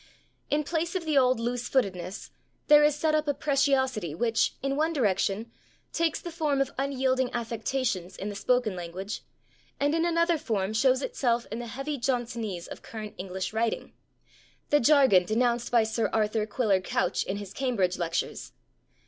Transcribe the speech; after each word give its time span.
In 0.49 0.63
place 0.63 0.95
of 0.95 1.05
the 1.05 1.15
old 1.15 1.39
loose 1.39 1.69
footedness 1.69 2.31
there 2.69 2.83
is 2.83 2.95
set 2.95 3.13
up 3.13 3.27
a 3.27 3.35
preciosity 3.35 4.15
which, 4.15 4.55
in 4.63 4.75
one 4.75 4.93
direction, 4.93 5.51
takes 5.93 6.19
the 6.19 6.31
form 6.31 6.59
of 6.59 6.71
unyielding 6.79 7.31
affectations 7.35 8.17
in 8.17 8.27
the 8.27 8.33
spoken 8.35 8.75
language, 8.75 9.21
and 9.79 9.93
in 9.93 10.03
another 10.03 10.39
form 10.39 10.73
shows 10.73 11.03
itself 11.03 11.45
in 11.51 11.59
the 11.59 11.67
heavy 11.67 11.99
Johnsonese 11.99 12.65
of 12.67 12.81
current 12.81 13.13
English 13.19 13.53
writing 13.53 13.93
the 14.71 14.79
Jargon 14.79 15.23
denounced 15.23 15.69
by 15.69 15.83
Sir 15.83 16.09
Arthur 16.11 16.47
Quiller 16.47 16.81
Couch 16.81 17.23
in 17.23 17.37
his 17.37 17.53
Cambridge 17.53 17.99
lectures. 17.99 18.53